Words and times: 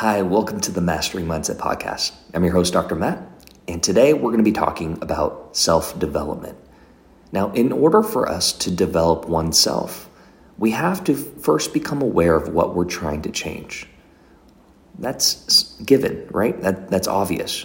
Hi, 0.00 0.20
welcome 0.20 0.60
to 0.60 0.70
the 0.70 0.82
Mastering 0.82 1.24
Mindset 1.24 1.56
Podcast. 1.56 2.12
I'm 2.34 2.44
your 2.44 2.52
host, 2.52 2.74
Dr. 2.74 2.94
Matt, 2.94 3.18
and 3.66 3.82
today 3.82 4.12
we're 4.12 4.30
going 4.30 4.36
to 4.36 4.42
be 4.42 4.52
talking 4.52 4.98
about 5.00 5.56
self 5.56 5.98
development. 5.98 6.58
Now, 7.32 7.50
in 7.52 7.72
order 7.72 8.02
for 8.02 8.28
us 8.28 8.52
to 8.52 8.70
develop 8.70 9.26
oneself, 9.26 10.10
we 10.58 10.72
have 10.72 11.02
to 11.04 11.14
first 11.14 11.72
become 11.72 12.02
aware 12.02 12.36
of 12.36 12.50
what 12.50 12.74
we're 12.74 12.84
trying 12.84 13.22
to 13.22 13.30
change. 13.30 13.88
That's 14.98 15.80
given, 15.80 16.28
right? 16.30 16.60
That, 16.60 16.90
that's 16.90 17.08
obvious. 17.08 17.64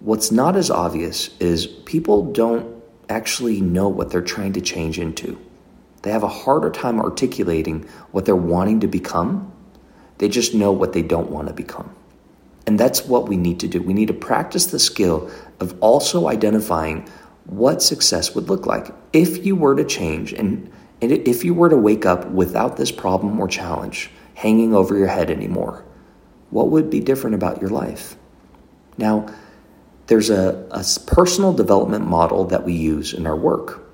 What's 0.00 0.32
not 0.32 0.56
as 0.56 0.70
obvious 0.70 1.36
is 1.36 1.66
people 1.66 2.32
don't 2.32 2.82
actually 3.10 3.60
know 3.60 3.90
what 3.90 4.08
they're 4.08 4.22
trying 4.22 4.54
to 4.54 4.62
change 4.62 4.98
into. 4.98 5.38
They 6.00 6.12
have 6.12 6.22
a 6.22 6.28
harder 6.28 6.70
time 6.70 6.98
articulating 6.98 7.86
what 8.10 8.24
they're 8.24 8.34
wanting 8.34 8.80
to 8.80 8.86
become 8.86 9.52
they 10.22 10.28
just 10.28 10.54
know 10.54 10.70
what 10.70 10.92
they 10.92 11.02
don't 11.02 11.32
want 11.32 11.48
to 11.48 11.52
become. 11.52 11.92
And 12.68 12.78
that's 12.78 13.04
what 13.04 13.26
we 13.26 13.36
need 13.36 13.58
to 13.58 13.66
do. 13.66 13.82
We 13.82 13.92
need 13.92 14.06
to 14.06 14.14
practice 14.14 14.66
the 14.66 14.78
skill 14.78 15.28
of 15.58 15.76
also 15.80 16.28
identifying 16.28 17.08
what 17.46 17.82
success 17.82 18.32
would 18.32 18.48
look 18.48 18.64
like 18.64 18.94
if 19.12 19.44
you 19.44 19.56
were 19.56 19.74
to 19.74 19.84
change 19.84 20.32
and, 20.32 20.70
and 21.00 21.10
if 21.10 21.44
you 21.44 21.54
were 21.54 21.68
to 21.68 21.76
wake 21.76 22.06
up 22.06 22.26
without 22.26 22.76
this 22.76 22.92
problem 22.92 23.40
or 23.40 23.48
challenge 23.48 24.12
hanging 24.34 24.76
over 24.76 24.96
your 24.96 25.08
head 25.08 25.28
anymore. 25.28 25.84
What 26.50 26.70
would 26.70 26.88
be 26.88 27.00
different 27.00 27.34
about 27.34 27.60
your 27.60 27.70
life? 27.70 28.14
Now, 28.96 29.26
there's 30.06 30.30
a, 30.30 30.68
a 30.70 30.84
personal 31.04 31.52
development 31.52 32.06
model 32.06 32.44
that 32.44 32.62
we 32.62 32.74
use 32.74 33.12
in 33.12 33.26
our 33.26 33.36
work. 33.36 33.84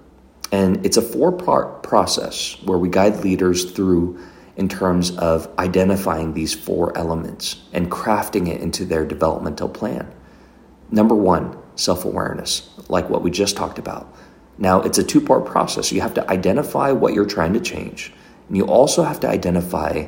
And 0.52 0.84
it's 0.84 0.98
a 0.98 1.02
four 1.02 1.32
part 1.32 1.82
process 1.82 2.62
where 2.64 2.76
we 2.76 2.90
guide 2.90 3.24
leaders 3.24 3.72
through 3.72 4.20
in 4.58 4.68
terms 4.68 5.16
of 5.16 5.48
identifying 5.56 6.34
these 6.34 6.52
four 6.52 6.96
elements 6.98 7.62
and 7.72 7.90
crafting 7.90 8.48
it 8.48 8.60
into 8.60 8.84
their 8.84 9.06
developmental 9.06 9.68
plan. 9.68 10.12
Number 10.90 11.14
one, 11.14 11.56
self 11.76 12.04
awareness, 12.04 12.68
like 12.88 13.08
what 13.08 13.22
we 13.22 13.30
just 13.30 13.56
talked 13.56 13.78
about. 13.78 14.12
Now, 14.58 14.80
it's 14.82 14.98
a 14.98 15.04
two 15.04 15.20
part 15.20 15.46
process. 15.46 15.92
You 15.92 16.00
have 16.00 16.14
to 16.14 16.28
identify 16.28 16.90
what 16.90 17.14
you're 17.14 17.24
trying 17.24 17.52
to 17.54 17.60
change, 17.60 18.12
and 18.48 18.56
you 18.56 18.64
also 18.64 19.04
have 19.04 19.20
to 19.20 19.28
identify 19.28 20.06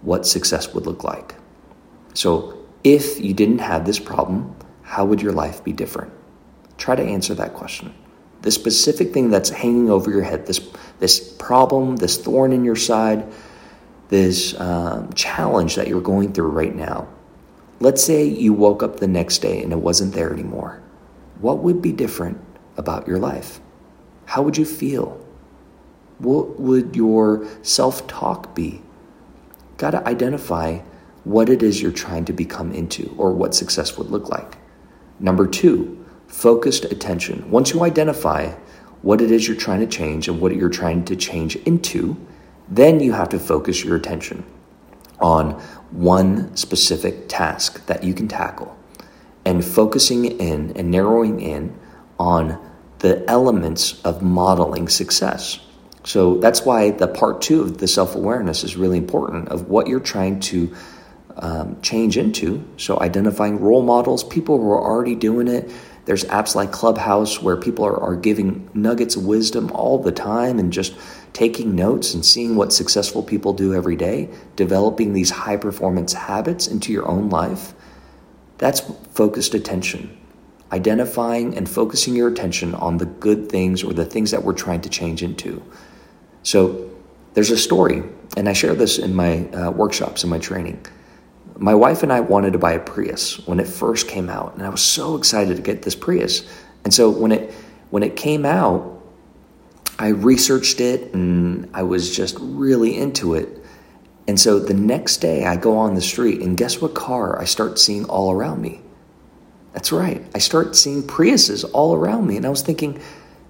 what 0.00 0.26
success 0.26 0.72
would 0.72 0.86
look 0.86 1.04
like. 1.04 1.34
So, 2.14 2.56
if 2.82 3.20
you 3.20 3.34
didn't 3.34 3.58
have 3.58 3.84
this 3.84 3.98
problem, 3.98 4.56
how 4.80 5.04
would 5.04 5.20
your 5.20 5.32
life 5.32 5.62
be 5.62 5.74
different? 5.74 6.10
Try 6.78 6.96
to 6.96 7.02
answer 7.02 7.34
that 7.34 7.52
question. 7.52 7.92
The 8.40 8.50
specific 8.50 9.12
thing 9.12 9.28
that's 9.28 9.50
hanging 9.50 9.90
over 9.90 10.10
your 10.10 10.22
head, 10.22 10.46
this, 10.46 10.66
this 10.98 11.20
problem, 11.34 11.96
this 11.96 12.16
thorn 12.16 12.54
in 12.54 12.64
your 12.64 12.76
side, 12.76 13.30
this 14.10 14.58
um, 14.60 15.12
challenge 15.14 15.76
that 15.76 15.88
you're 15.88 16.00
going 16.00 16.32
through 16.32 16.48
right 16.48 16.74
now, 16.74 17.08
let's 17.78 18.04
say 18.04 18.24
you 18.24 18.52
woke 18.52 18.82
up 18.82 18.98
the 18.98 19.08
next 19.08 19.38
day 19.38 19.62
and 19.62 19.72
it 19.72 19.78
wasn't 19.78 20.12
there 20.12 20.32
anymore. 20.32 20.82
What 21.40 21.58
would 21.58 21.80
be 21.80 21.92
different 21.92 22.38
about 22.76 23.08
your 23.08 23.18
life? 23.18 23.60
How 24.26 24.42
would 24.42 24.58
you 24.58 24.64
feel? 24.64 25.24
What 26.18 26.60
would 26.60 26.94
your 26.94 27.46
self 27.62 28.06
talk 28.06 28.54
be? 28.54 28.82
Got 29.78 29.92
to 29.92 30.06
identify 30.06 30.80
what 31.24 31.48
it 31.48 31.62
is 31.62 31.80
you're 31.80 31.92
trying 31.92 32.24
to 32.26 32.32
become 32.32 32.72
into 32.72 33.14
or 33.16 33.32
what 33.32 33.54
success 33.54 33.96
would 33.96 34.10
look 34.10 34.28
like. 34.28 34.58
Number 35.18 35.46
two, 35.46 36.04
focused 36.26 36.84
attention. 36.84 37.50
Once 37.50 37.72
you 37.72 37.82
identify 37.82 38.52
what 39.02 39.20
it 39.20 39.30
is 39.30 39.46
you're 39.46 39.56
trying 39.56 39.80
to 39.80 39.86
change 39.86 40.28
and 40.28 40.40
what 40.40 40.54
you're 40.56 40.68
trying 40.68 41.04
to 41.06 41.16
change 41.16 41.56
into, 41.56 42.16
then 42.70 43.00
you 43.00 43.12
have 43.12 43.28
to 43.30 43.38
focus 43.38 43.84
your 43.84 43.96
attention 43.96 44.44
on 45.20 45.52
one 45.90 46.56
specific 46.56 47.28
task 47.28 47.84
that 47.86 48.04
you 48.04 48.14
can 48.14 48.28
tackle 48.28 48.76
and 49.44 49.64
focusing 49.64 50.24
in 50.24 50.72
and 50.76 50.90
narrowing 50.90 51.40
in 51.40 51.76
on 52.18 52.58
the 53.00 53.28
elements 53.28 54.00
of 54.02 54.22
modeling 54.22 54.88
success. 54.88 55.58
So 56.04 56.36
that's 56.38 56.64
why 56.64 56.90
the 56.90 57.08
part 57.08 57.42
two 57.42 57.62
of 57.62 57.78
the 57.78 57.88
self 57.88 58.14
awareness 58.14 58.64
is 58.64 58.76
really 58.76 58.98
important 58.98 59.48
of 59.48 59.68
what 59.68 59.86
you're 59.86 60.00
trying 60.00 60.40
to 60.40 60.74
um, 61.36 61.80
change 61.80 62.16
into. 62.16 62.64
So 62.76 63.00
identifying 63.00 63.60
role 63.60 63.82
models, 63.82 64.24
people 64.24 64.58
who 64.58 64.70
are 64.70 64.82
already 64.82 65.14
doing 65.14 65.48
it. 65.48 65.70
There's 66.10 66.24
apps 66.24 66.56
like 66.56 66.72
Clubhouse 66.72 67.40
where 67.40 67.56
people 67.56 67.84
are, 67.86 67.96
are 67.96 68.16
giving 68.16 68.68
nuggets 68.74 69.14
of 69.14 69.26
wisdom 69.26 69.70
all 69.70 69.96
the 69.96 70.10
time 70.10 70.58
and 70.58 70.72
just 70.72 70.92
taking 71.32 71.76
notes 71.76 72.14
and 72.14 72.26
seeing 72.26 72.56
what 72.56 72.72
successful 72.72 73.22
people 73.22 73.52
do 73.52 73.74
every 73.74 73.94
day, 73.94 74.28
developing 74.56 75.12
these 75.12 75.30
high 75.30 75.56
performance 75.56 76.12
habits 76.12 76.66
into 76.66 76.92
your 76.92 77.08
own 77.08 77.30
life, 77.30 77.74
that's 78.58 78.80
focused 79.12 79.54
attention. 79.54 80.18
Identifying 80.72 81.56
and 81.56 81.70
focusing 81.70 82.16
your 82.16 82.26
attention 82.26 82.74
on 82.74 82.98
the 82.98 83.06
good 83.06 83.48
things 83.48 83.84
or 83.84 83.92
the 83.92 84.04
things 84.04 84.32
that 84.32 84.42
we're 84.42 84.52
trying 84.52 84.80
to 84.80 84.88
change 84.88 85.22
into. 85.22 85.62
So 86.42 86.90
there's 87.34 87.52
a 87.52 87.56
story, 87.56 88.02
and 88.36 88.48
I 88.48 88.52
share 88.52 88.74
this 88.74 88.98
in 88.98 89.14
my 89.14 89.46
uh, 89.50 89.70
workshops 89.70 90.24
and 90.24 90.30
my 90.32 90.40
training. 90.40 90.84
My 91.62 91.74
wife 91.74 92.02
and 92.02 92.10
I 92.10 92.20
wanted 92.20 92.54
to 92.54 92.58
buy 92.58 92.72
a 92.72 92.80
Prius 92.80 93.46
when 93.46 93.60
it 93.60 93.66
first 93.68 94.08
came 94.08 94.30
out, 94.30 94.54
and 94.54 94.62
I 94.62 94.70
was 94.70 94.80
so 94.80 95.14
excited 95.14 95.56
to 95.56 95.62
get 95.62 95.82
this 95.82 95.94
Prius. 95.94 96.48
And 96.84 96.94
so 96.94 97.10
when 97.10 97.32
it 97.32 97.52
when 97.90 98.02
it 98.02 98.16
came 98.16 98.46
out, 98.46 99.02
I 99.98 100.08
researched 100.08 100.80
it 100.80 101.12
and 101.12 101.68
I 101.74 101.82
was 101.82 102.16
just 102.16 102.38
really 102.40 102.96
into 102.96 103.34
it. 103.34 103.62
And 104.26 104.40
so 104.40 104.58
the 104.58 104.72
next 104.72 105.18
day 105.18 105.44
I 105.44 105.56
go 105.56 105.76
on 105.76 105.94
the 105.94 106.00
street 106.00 106.40
and 106.40 106.56
guess 106.56 106.80
what 106.80 106.94
car 106.94 107.38
I 107.38 107.44
start 107.44 107.78
seeing 107.78 108.06
all 108.06 108.32
around 108.32 108.62
me? 108.62 108.80
That's 109.74 109.92
right. 109.92 110.24
I 110.34 110.38
start 110.38 110.76
seeing 110.76 111.02
Priuses 111.02 111.68
all 111.74 111.94
around 111.94 112.26
me. 112.26 112.38
And 112.38 112.46
I 112.46 112.48
was 112.48 112.62
thinking, 112.62 112.98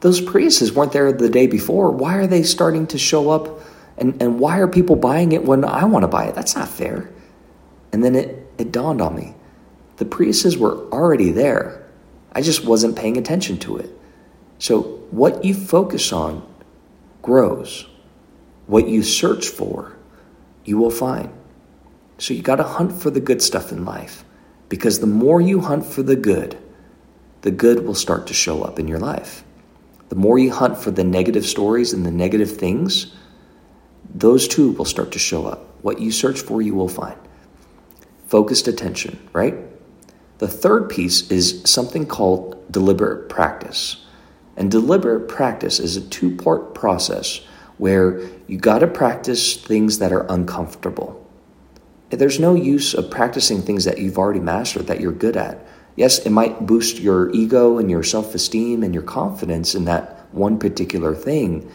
those 0.00 0.20
Priuses 0.20 0.72
weren't 0.72 0.93
there 0.93 1.12
the 1.12 1.31
day 1.31 1.47
before. 1.47 1.93
Why 1.93 2.16
are 2.16 2.26
they 2.26 2.43
starting 2.43 2.88
to 2.88 2.99
show 2.99 3.31
up? 3.31 3.60
And, 3.97 4.20
and 4.20 4.41
why 4.41 4.59
are 4.59 4.66
people 4.66 4.97
buying 4.97 5.31
it 5.31 5.44
when 5.44 5.65
I 5.65 5.84
want 5.84 6.03
to 6.03 6.09
buy 6.09 6.25
it? 6.25 6.34
That's 6.34 6.56
not 6.56 6.69
fair. 6.69 7.10
And 7.92 8.04
then 8.04 8.14
it, 8.14 8.52
it 8.58 8.72
dawned 8.72 9.00
on 9.00 9.16
me 9.16 9.34
the 10.00 10.06
Priuses 10.06 10.56
were 10.56 10.88
already 10.90 11.30
there. 11.30 11.86
I 12.32 12.40
just 12.40 12.64
wasn't 12.64 12.96
paying 12.96 13.18
attention 13.18 13.58
to 13.58 13.76
it. 13.76 13.90
So, 14.58 14.80
what 15.10 15.44
you 15.44 15.52
focus 15.52 16.10
on 16.10 16.42
grows. 17.20 17.86
What 18.66 18.88
you 18.88 19.02
search 19.02 19.48
for, 19.48 19.96
you 20.64 20.78
will 20.78 20.90
find. 20.90 21.30
So, 22.16 22.32
you 22.32 22.40
got 22.40 22.56
to 22.56 22.62
hunt 22.62 22.92
for 22.92 23.10
the 23.10 23.20
good 23.20 23.42
stuff 23.42 23.72
in 23.72 23.84
life 23.84 24.24
because 24.70 25.00
the 25.00 25.06
more 25.06 25.40
you 25.40 25.60
hunt 25.60 25.84
for 25.84 26.02
the 26.02 26.16
good, 26.16 26.56
the 27.42 27.50
good 27.50 27.84
will 27.84 27.94
start 27.94 28.26
to 28.28 28.34
show 28.34 28.62
up 28.62 28.78
in 28.78 28.88
your 28.88 29.00
life. 29.00 29.44
The 30.08 30.16
more 30.16 30.38
you 30.38 30.50
hunt 30.50 30.78
for 30.78 30.90
the 30.90 31.04
negative 31.04 31.44
stories 31.44 31.92
and 31.92 32.06
the 32.06 32.10
negative 32.10 32.56
things, 32.56 33.14
those 34.14 34.48
too 34.48 34.72
will 34.72 34.86
start 34.86 35.12
to 35.12 35.18
show 35.18 35.46
up. 35.46 35.66
What 35.82 36.00
you 36.00 36.10
search 36.10 36.40
for, 36.40 36.62
you 36.62 36.74
will 36.74 36.88
find. 36.88 37.18
Focused 38.30 38.68
attention, 38.68 39.18
right? 39.32 39.56
The 40.38 40.46
third 40.46 40.88
piece 40.88 41.28
is 41.32 41.62
something 41.64 42.06
called 42.06 42.72
deliberate 42.72 43.28
practice. 43.28 44.06
And 44.56 44.70
deliberate 44.70 45.26
practice 45.26 45.80
is 45.80 45.96
a 45.96 46.00
two 46.00 46.36
part 46.36 46.72
process 46.72 47.40
where 47.78 48.20
you 48.46 48.56
got 48.56 48.78
to 48.78 48.86
practice 48.86 49.56
things 49.56 49.98
that 49.98 50.12
are 50.12 50.26
uncomfortable. 50.28 51.28
There's 52.10 52.38
no 52.38 52.54
use 52.54 52.94
of 52.94 53.10
practicing 53.10 53.62
things 53.62 53.84
that 53.84 53.98
you've 53.98 54.19
already 54.19 54.38
mastered 54.38 54.86
that 54.86 55.00
you're 55.00 55.10
good 55.10 55.36
at. 55.36 55.66
Yes, 55.96 56.20
it 56.20 56.30
might 56.30 56.66
boost 56.66 57.00
your 57.00 57.30
ego 57.30 57.78
and 57.78 57.90
your 57.90 58.04
self 58.04 58.32
esteem 58.36 58.84
and 58.84 58.94
your 58.94 59.02
confidence 59.02 59.74
in 59.74 59.86
that 59.86 60.28
one 60.30 60.56
particular 60.56 61.16
thing, 61.16 61.69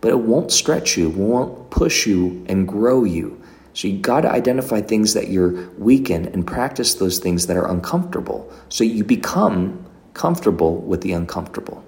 but 0.00 0.08
it 0.08 0.20
won't 0.20 0.52
stretch 0.52 0.96
you, 0.96 1.10
won't 1.10 1.68
push 1.68 2.06
you 2.06 2.46
and 2.48 2.66
grow 2.66 3.04
you. 3.04 3.37
So 3.78 3.86
you 3.86 3.98
got 3.98 4.22
to 4.22 4.28
identify 4.28 4.80
things 4.80 5.14
that 5.14 5.28
you're 5.28 5.70
weak 5.78 6.10
in 6.10 6.26
and 6.26 6.44
practice 6.44 6.94
those 6.94 7.20
things 7.20 7.46
that 7.46 7.56
are 7.56 7.70
uncomfortable. 7.70 8.52
So 8.70 8.82
you 8.82 9.04
become 9.04 9.86
comfortable 10.14 10.78
with 10.78 11.02
the 11.02 11.12
uncomfortable. 11.12 11.84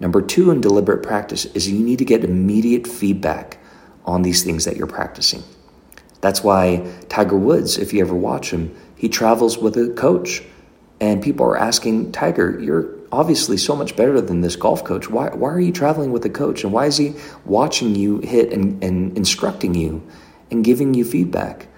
Number 0.00 0.22
two 0.22 0.50
in 0.50 0.62
deliberate 0.62 1.02
practice 1.02 1.44
is 1.44 1.68
you 1.68 1.84
need 1.84 1.98
to 1.98 2.06
get 2.06 2.24
immediate 2.24 2.86
feedback 2.86 3.58
on 4.06 4.22
these 4.22 4.44
things 4.44 4.64
that 4.64 4.78
you're 4.78 4.86
practicing. 4.86 5.42
That's 6.22 6.42
why 6.42 6.90
Tiger 7.10 7.36
Woods, 7.36 7.76
if 7.76 7.92
you 7.92 8.00
ever 8.00 8.14
watch 8.14 8.50
him, 8.50 8.74
he 8.96 9.10
travels 9.10 9.58
with 9.58 9.76
a 9.76 9.92
coach. 9.92 10.42
And 11.02 11.22
people 11.22 11.44
are 11.44 11.58
asking, 11.58 12.12
Tiger, 12.12 12.58
you're 12.58 12.88
obviously 13.12 13.58
so 13.58 13.76
much 13.76 13.94
better 13.94 14.22
than 14.22 14.40
this 14.40 14.56
golf 14.56 14.82
coach. 14.84 15.10
Why, 15.10 15.28
why 15.34 15.50
are 15.50 15.60
you 15.60 15.70
traveling 15.70 16.12
with 16.12 16.24
a 16.24 16.30
coach? 16.30 16.64
And 16.64 16.72
why 16.72 16.86
is 16.86 16.96
he 16.96 17.14
watching 17.44 17.94
you 17.94 18.20
hit 18.20 18.54
and, 18.54 18.82
and 18.82 19.14
instructing 19.18 19.74
you 19.74 20.02
and 20.50 20.64
giving 20.64 20.94
you 20.94 21.04
feedback? 21.04 21.68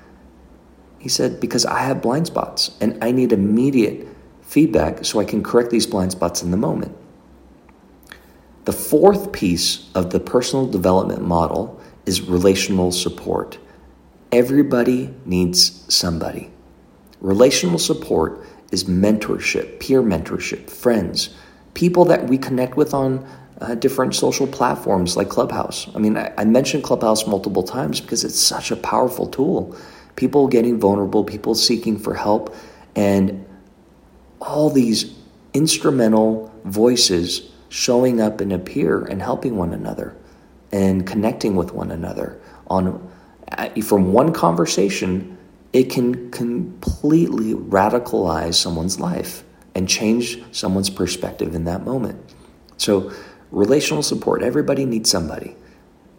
He 0.98 1.08
said, 1.08 1.40
Because 1.40 1.64
I 1.64 1.80
have 1.80 2.02
blind 2.02 2.26
spots 2.26 2.76
and 2.80 3.02
I 3.02 3.12
need 3.12 3.32
immediate 3.32 4.08
feedback 4.42 5.04
so 5.04 5.20
I 5.20 5.24
can 5.24 5.42
correct 5.42 5.70
these 5.70 5.86
blind 5.86 6.12
spots 6.12 6.42
in 6.42 6.50
the 6.50 6.56
moment. 6.56 6.96
The 8.64 8.72
fourth 8.72 9.30
piece 9.30 9.88
of 9.94 10.10
the 10.10 10.18
personal 10.18 10.66
development 10.66 11.22
model 11.22 11.80
is 12.04 12.22
relational 12.22 12.90
support. 12.90 13.58
Everybody 14.32 15.14
needs 15.24 15.84
somebody. 15.94 16.50
Relational 17.20 17.78
support 17.78 18.44
is 18.72 18.84
mentorship, 18.84 19.78
peer 19.78 20.02
mentorship, 20.02 20.68
friends, 20.68 21.34
people 21.74 22.04
that 22.06 22.28
we 22.28 22.38
connect 22.38 22.76
with 22.76 22.92
on 22.92 23.26
uh, 23.60 23.74
different 23.74 24.14
social 24.14 24.46
platforms 24.46 25.16
like 25.16 25.28
Clubhouse. 25.28 25.88
I 25.94 25.98
mean, 25.98 26.16
I, 26.16 26.32
I 26.38 26.44
mentioned 26.44 26.84
Clubhouse 26.84 27.26
multiple 27.26 27.62
times 27.62 28.00
because 28.00 28.24
it's 28.24 28.40
such 28.40 28.70
a 28.70 28.76
powerful 28.76 29.26
tool. 29.26 29.76
People 30.16 30.48
getting 30.48 30.78
vulnerable, 30.78 31.24
people 31.24 31.54
seeking 31.54 31.98
for 31.98 32.14
help, 32.14 32.54
and 32.94 33.46
all 34.40 34.70
these 34.70 35.14
instrumental 35.54 36.52
voices 36.64 37.50
showing 37.68 38.20
up 38.20 38.40
and 38.40 38.52
appear 38.52 39.02
and 39.04 39.22
helping 39.22 39.56
one 39.56 39.72
another 39.72 40.14
and 40.72 41.06
connecting 41.06 41.56
with 41.56 41.72
one 41.72 41.90
another 41.90 42.40
on 42.68 43.10
from 43.82 44.12
one 44.12 44.32
conversation 44.32 45.36
it 45.72 45.90
can 45.90 46.30
completely 46.30 47.54
radicalize 47.54 48.54
someone's 48.54 49.00
life 49.00 49.44
and 49.74 49.88
change 49.88 50.42
someone's 50.52 50.90
perspective 50.90 51.54
in 51.54 51.64
that 51.64 51.84
moment 51.84 52.18
so 52.76 53.12
relational 53.50 54.02
support. 54.02 54.42
Everybody 54.42 54.84
needs 54.84 55.10
somebody 55.10 55.56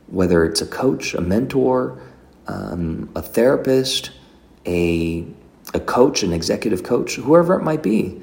whether 0.07 0.45
it's 0.45 0.61
a 0.61 0.65
coach 0.65 1.13
a 1.13 1.21
mentor 1.21 1.99
um, 2.47 3.09
a 3.15 3.21
therapist 3.21 4.11
a, 4.65 5.25
a 5.73 5.79
coach 5.79 6.23
an 6.23 6.33
executive 6.33 6.83
coach 6.83 7.15
whoever 7.15 7.59
it 7.59 7.63
might 7.63 7.83
be. 7.83 8.21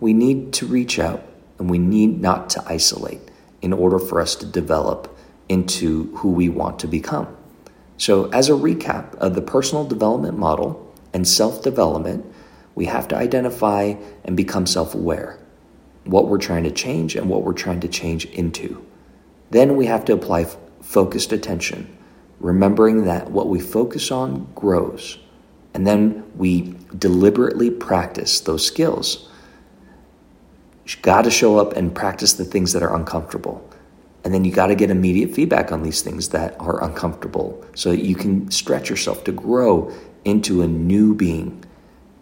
We 0.00 0.12
need 0.12 0.52
to 0.54 0.66
reach 0.66 0.98
out 0.98 1.22
and 1.58 1.70
we 1.70 1.78
need 1.78 2.20
not 2.20 2.50
to 2.50 2.64
isolate 2.66 3.20
in 3.60 3.72
order 3.72 3.98
for 3.98 4.20
us 4.20 4.34
to 4.36 4.46
develop 4.46 5.16
into 5.48 6.14
who 6.16 6.30
we 6.30 6.48
want 6.48 6.78
to 6.80 6.88
become. 6.88 7.28
So, 7.98 8.28
as 8.30 8.48
a 8.48 8.52
recap 8.52 9.14
of 9.16 9.34
the 9.34 9.42
personal 9.42 9.84
development 9.84 10.38
model 10.38 10.92
and 11.12 11.28
self 11.28 11.62
development, 11.62 12.24
we 12.74 12.86
have 12.86 13.06
to 13.08 13.16
identify 13.16 13.94
and 14.24 14.36
become 14.36 14.66
self 14.66 14.94
aware 14.94 15.38
what 16.04 16.28
we're 16.28 16.38
trying 16.38 16.64
to 16.64 16.70
change 16.70 17.16
and 17.16 17.28
what 17.28 17.42
we're 17.42 17.52
trying 17.52 17.80
to 17.80 17.88
change 17.88 18.24
into. 18.26 18.84
Then 19.50 19.76
we 19.76 19.86
have 19.86 20.04
to 20.06 20.12
apply 20.12 20.42
f- 20.42 20.56
focused 20.80 21.32
attention, 21.32 21.96
remembering 22.40 23.04
that 23.04 23.30
what 23.30 23.48
we 23.48 23.60
focus 23.60 24.10
on 24.10 24.50
grows. 24.54 25.18
And 25.74 25.86
then 25.86 26.24
we 26.36 26.74
deliberately 26.98 27.70
practice 27.70 28.40
those 28.40 28.66
skills 28.66 29.28
you 30.86 30.94
got 31.02 31.22
to 31.22 31.30
show 31.30 31.58
up 31.58 31.74
and 31.74 31.94
practice 31.94 32.32
the 32.34 32.44
things 32.44 32.72
that 32.72 32.82
are 32.82 32.94
uncomfortable. 32.94 33.68
And 34.24 34.32
then 34.32 34.44
you 34.44 34.52
got 34.52 34.68
to 34.68 34.74
get 34.74 34.90
immediate 34.90 35.34
feedback 35.34 35.72
on 35.72 35.82
these 35.82 36.02
things 36.02 36.28
that 36.28 36.60
are 36.60 36.82
uncomfortable 36.82 37.64
so 37.74 37.90
that 37.90 38.04
you 38.04 38.14
can 38.14 38.50
stretch 38.50 38.88
yourself 38.88 39.24
to 39.24 39.32
grow 39.32 39.92
into 40.24 40.62
a 40.62 40.66
new 40.66 41.14
being. 41.14 41.64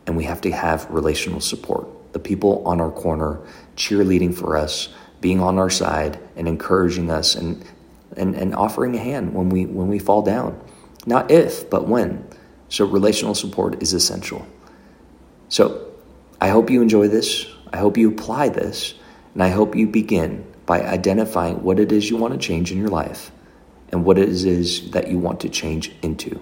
And 0.06 0.16
we 0.16 0.24
have 0.24 0.40
to 0.42 0.50
have 0.50 0.90
relational 0.90 1.40
support. 1.40 1.88
The 2.12 2.18
people 2.18 2.62
on 2.66 2.80
our 2.80 2.90
corner 2.90 3.40
cheerleading 3.76 4.34
for 4.34 4.56
us, 4.56 4.88
being 5.20 5.40
on 5.40 5.58
our 5.58 5.70
side 5.70 6.18
and 6.36 6.48
encouraging 6.48 7.10
us 7.10 7.34
and, 7.34 7.64
and, 8.16 8.34
and 8.34 8.54
offering 8.54 8.94
a 8.94 8.98
hand 8.98 9.34
when 9.34 9.48
we, 9.48 9.66
when 9.66 9.88
we 9.88 9.98
fall 9.98 10.22
down. 10.22 10.60
Not 11.06 11.30
if, 11.30 11.70
but 11.70 11.86
when. 11.86 12.26
So 12.68 12.84
relational 12.86 13.34
support 13.34 13.82
is 13.82 13.92
essential. 13.92 14.46
So 15.48 15.92
I 16.40 16.48
hope 16.48 16.70
you 16.70 16.82
enjoy 16.82 17.08
this. 17.08 17.46
I 17.72 17.78
hope 17.78 17.96
you 17.96 18.10
apply 18.10 18.48
this, 18.48 18.94
and 19.34 19.42
I 19.42 19.48
hope 19.48 19.76
you 19.76 19.86
begin 19.86 20.44
by 20.66 20.82
identifying 20.82 21.62
what 21.62 21.78
it 21.78 21.92
is 21.92 22.10
you 22.10 22.16
want 22.16 22.32
to 22.32 22.38
change 22.38 22.72
in 22.72 22.78
your 22.78 22.88
life 22.88 23.30
and 23.92 24.04
what 24.04 24.18
it 24.18 24.28
is 24.28 24.90
that 24.92 25.08
you 25.08 25.18
want 25.18 25.40
to 25.40 25.48
change 25.48 25.92
into. 26.02 26.40